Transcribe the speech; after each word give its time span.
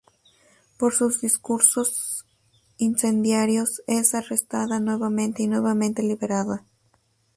Por 0.79 0.95
sus 0.95 1.21
discursos 1.21 2.25
incendiarios 2.79 3.83
es 3.85 4.15
arrestada 4.15 4.79
nuevamente 4.79 5.43
y 5.43 5.47
nuevamente 5.47 6.01
liberada. 6.01 6.65